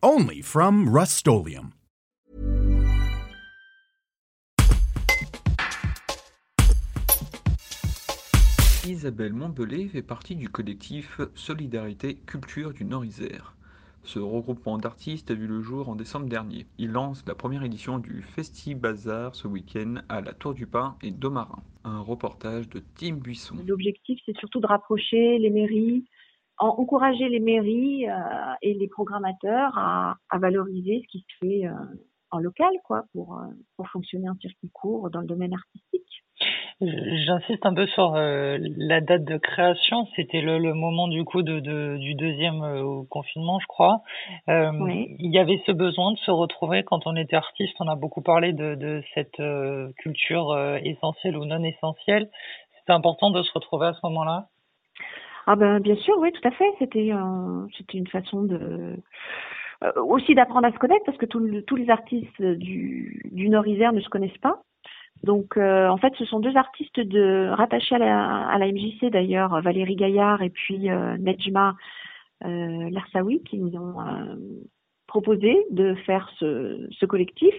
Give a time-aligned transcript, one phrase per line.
[0.00, 1.26] Only from Rust
[8.86, 13.56] Isabelle Montbelé fait partie du collectif Solidarité Culture du Nord-Isère.
[14.04, 16.66] Ce regroupement d'artistes a vu le jour en décembre dernier.
[16.78, 20.96] Il lance la première édition du Festi Bazar ce week-end à la Tour du Pin
[21.02, 21.64] et Domarin.
[21.82, 23.56] Un reportage de Tim Buisson.
[23.66, 26.04] L'objectif, c'est surtout de rapprocher les mairies,
[26.58, 28.14] encourager les mairies euh,
[28.62, 31.72] et les programmateurs à, valoriser ce qui se fait euh,
[32.30, 36.24] en local, quoi, pour, euh, pour fonctionner en circuit court dans le domaine artistique.
[36.80, 40.06] J'insiste un peu sur euh, la date de création.
[40.14, 44.02] C'était le, le, moment du coup de, de du deuxième euh, confinement, je crois.
[44.48, 44.70] Euh,
[45.18, 47.74] Il y avait ce besoin de se retrouver quand on était artiste.
[47.80, 52.30] On a beaucoup parlé de, de cette euh, culture essentielle ou non essentielle.
[52.78, 54.46] C'était important de se retrouver à ce moment-là.
[55.50, 56.70] Ah ben bien sûr, oui, tout à fait.
[56.78, 57.10] C'était
[57.76, 58.96] c'était une façon de
[59.96, 64.08] aussi d'apprendre à se connaître parce que tous les artistes du, du Nord-Isère ne se
[64.10, 64.60] connaissent pas.
[65.24, 69.60] Donc, euh, en fait, ce sont deux artistes de, rattachés à la, à MJC d'ailleurs,
[69.62, 71.76] Valérie Gaillard et puis euh, Nejma
[72.44, 74.36] euh, Larsaoui, qui nous ont euh,
[75.06, 77.54] proposé de faire ce, ce collectif.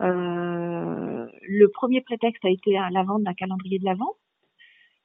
[0.00, 4.14] le premier prétexte a été à la vente d'un calendrier de l'Avent.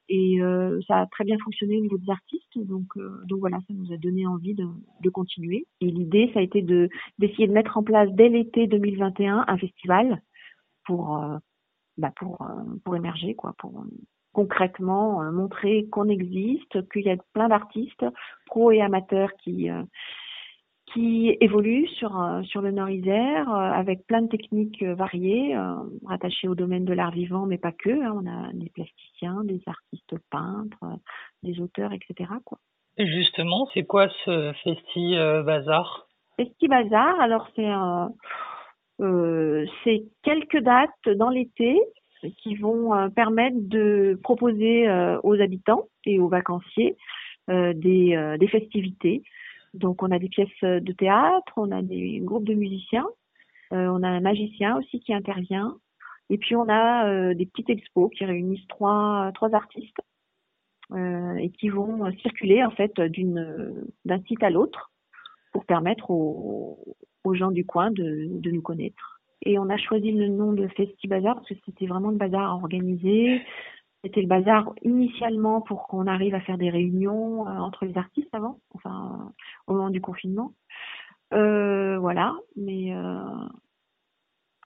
[0.08, 0.38] Et
[0.86, 3.96] ça a très bien fonctionné au niveau des artistes, donc donc voilà, ça nous a
[3.96, 4.64] donné envie de,
[5.02, 5.66] de continuer.
[5.80, 9.58] Et l'idée, ça a été de d'essayer de mettre en place dès l'été 2021 un
[9.58, 10.22] festival
[10.84, 11.20] pour
[11.98, 13.84] bah pour, euh, pour émerger, quoi, pour euh,
[14.32, 18.04] concrètement euh, montrer qu'on existe, qu'il y a plein d'artistes,
[18.46, 19.68] pro et amateurs, qui
[20.96, 22.10] qui évoluent sur
[22.44, 25.56] sur le Nord-Isère avec plein de techniques variées
[26.04, 27.90] rattachées au domaine de l'art vivant, mais pas que.
[27.90, 28.14] Hein.
[28.16, 30.98] On a des plasticiens, des artistes peintres,
[31.42, 32.30] des auteurs, etc.
[32.44, 32.58] Quoi.
[32.98, 35.14] justement, c'est quoi ce Festi
[35.44, 36.08] Bazar?
[36.36, 38.10] Festi Bazar, alors c'est un
[39.00, 41.78] euh, c'est quelques dates dans l'été
[42.38, 46.96] qui vont euh, permettre de proposer euh, aux habitants et aux vacanciers
[47.48, 49.22] des, des festivités.
[49.76, 53.06] Donc on a des pièces de théâtre, on a des groupes de musiciens,
[53.70, 55.76] on a un magicien aussi qui intervient,
[56.30, 60.00] et puis on a des petites expos qui réunissent trois, trois artistes
[60.94, 64.92] et qui vont circuler en fait d'un site à l'autre
[65.52, 66.78] pour permettre aux,
[67.32, 69.20] gens du coin de, de, nous connaître.
[69.42, 72.50] Et on a choisi le nom de Festi Bazar parce que c'était vraiment le bazar
[72.50, 73.42] à organiser.
[74.06, 78.32] C'était le bazar initialement pour qu'on arrive à faire des réunions euh, entre les artistes
[78.32, 79.32] avant, enfin
[79.66, 80.52] au moment du confinement.
[81.34, 83.24] Euh, voilà, mais euh,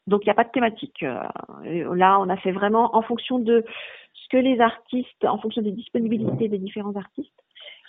[0.07, 1.01] donc il n'y a pas de thématique.
[1.01, 3.65] Là, on a fait vraiment en fonction de
[4.13, 7.41] ce que les artistes, en fonction des disponibilités des différents artistes,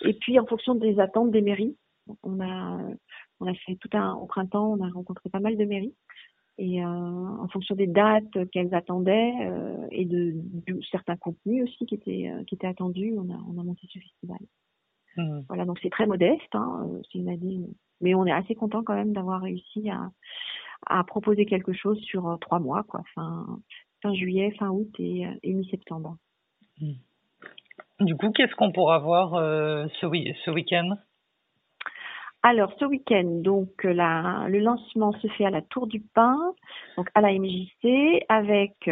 [0.06, 1.76] et puis en fonction des attentes des mairies.
[2.22, 2.78] On a
[3.40, 5.94] on a fait tout un au printemps, on a rencontré pas mal de mairies
[6.58, 10.34] et euh, en fonction des dates qu'elles attendaient euh, et de,
[10.90, 13.98] certains contenus aussi qui étaient euh, qui étaient attendus, on a on a monté ce
[13.98, 14.38] festival.
[15.16, 15.40] Mmh.
[15.48, 17.66] Voilà, donc c'est très modeste, hein, c'est une année,
[18.00, 20.10] mais on est assez content quand même d'avoir réussi à
[20.86, 23.46] à proposer quelque chose sur trois mois, quoi, fin
[24.02, 26.16] fin juillet, fin août et, et mi-septembre.
[26.80, 26.92] Mmh.
[28.00, 29.30] Du coup, qu'est-ce qu'on pourra voir
[30.00, 30.08] ce,
[30.44, 30.96] ce week-end?
[32.44, 36.36] Alors, ce week-end, donc le lancement se fait à la Tour du Pin,
[36.96, 38.90] donc à la MJC, avec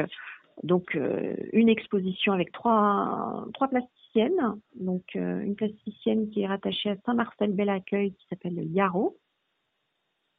[0.62, 4.60] donc euh, une exposition avec trois trois plasticiennes.
[4.74, 9.16] Donc euh, une plasticienne qui est rattachée à Saint-Marcel Bel Accueil qui s'appelle Yaro,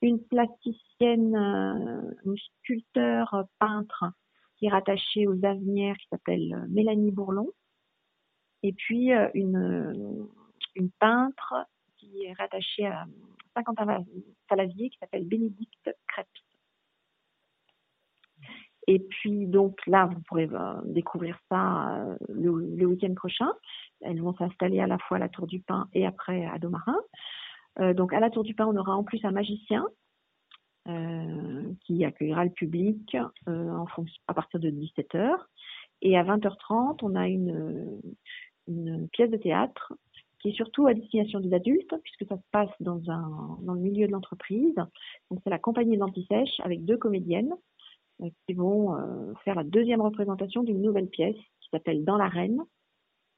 [0.01, 4.05] une plasticienne, euh, une sculpteur peintre
[4.57, 7.49] qui est rattachée aux Avenières qui s'appelle Mélanie Bourlon,
[8.63, 10.27] et puis une
[10.75, 11.55] une peintre
[12.31, 13.05] est rattaché à
[13.55, 16.27] Saint-Quentin-Falavier qui s'appelle Bénédicte Crêpes.
[18.87, 23.49] Et puis donc là, vous pourrez euh, découvrir ça euh, le, week-end prochain.
[24.01, 26.97] Elles vont s'installer à la fois à la Tour du Pin et après à Domarin.
[27.79, 29.85] Euh, donc à la Tour du Pin, on aura en plus un magicien
[31.85, 35.31] qui accueillera le public à partir de 17h.
[36.01, 39.93] Et à 20h30, on a une pièce de théâtre
[40.41, 43.79] qui est surtout à destination des adultes, puisque ça se passe dans, un, dans le
[43.79, 44.75] milieu de l'entreprise.
[45.29, 47.53] Donc c'est la compagnie d'Antisèche avec deux comédiennes
[48.21, 52.61] euh, qui vont euh, faire la deuxième représentation d'une nouvelle pièce qui s'appelle Dans l'arène.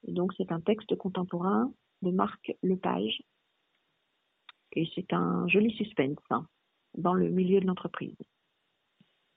[0.08, 1.72] Donc c'est un texte contemporain
[2.02, 3.22] de Marc Lepage.
[4.76, 6.48] Et c'est un joli suspense hein,
[6.98, 8.18] dans le milieu de l'entreprise.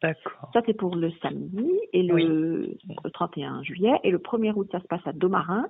[0.02, 0.50] D'accord.
[0.52, 2.76] Ça, c'est pour le samedi et le,
[3.12, 3.98] 31 juillet.
[4.04, 5.66] Et le 1er août, ça se passe à Domarin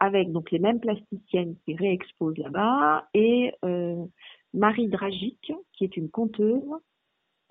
[0.00, 4.02] avec donc les mêmes plasticiennes qui réexposent là-bas et euh,
[4.54, 6.64] Marie Dragic, qui est une conteuse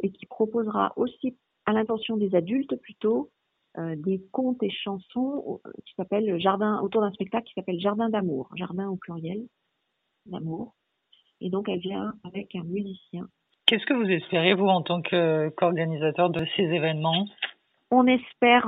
[0.02, 3.30] et qui proposera aussi à l'intention des adultes plutôt
[3.78, 8.10] euh, des contes et chansons euh, qui s'appellent Jardin autour d'un spectacle qui s'appelle Jardin
[8.10, 9.46] d'amour, jardin au pluriel
[10.26, 10.74] d'amour.
[11.42, 13.28] Et donc elle vient avec un musicien.
[13.68, 17.28] Qu'est-ce que vous espérez vous en tant qu'organisateur de ces événements?
[17.92, 18.68] On espère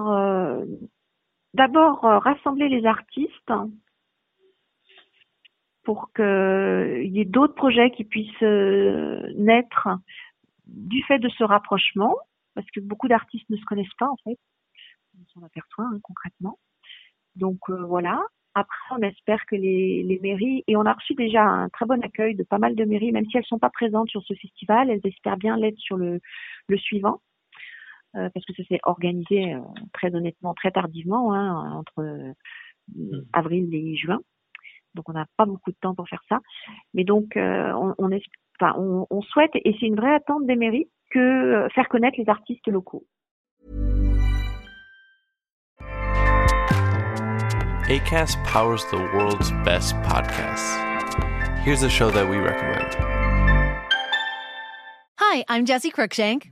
[1.53, 3.53] d'abord euh, rassembler les artistes
[5.83, 9.89] pour qu'il y ait d'autres projets qui puissent euh, naître
[10.67, 12.15] du fait de ce rapprochement,
[12.53, 14.37] parce que beaucoup d'artistes ne se connaissent pas en fait,
[15.19, 16.59] on s'en aperçoit hein, concrètement.
[17.35, 18.21] Donc euh, voilà.
[18.53, 22.35] Après, on espère que les, mairies, et on a reçu déjà un très bon accueil
[22.35, 24.99] de pas mal de mairies, même si elles sont pas présentes sur ce festival, elles
[25.05, 26.19] espèrent bien l'être sur le
[26.75, 27.21] suivant.
[28.17, 29.59] Euh, parce que ça s'est organisé euh,
[29.93, 32.33] très honnêtement, très tardivement, hein, entre euh,
[32.93, 33.21] mmh.
[33.31, 34.19] avril et juin.
[34.95, 36.39] Donc on n'a pas beaucoup de temps pour faire ça.
[36.93, 38.09] Mais donc on, on,
[38.59, 42.27] enfin, on, on souhaite, et c'est une vraie attente des mairies, que faire connaître les
[42.27, 43.05] artistes locaux.
[47.87, 50.77] ACAST powers the world's best podcasts.
[51.63, 52.95] Here's a show that we recommend.
[55.17, 56.51] Hi, I'm Jesse Cruikshank.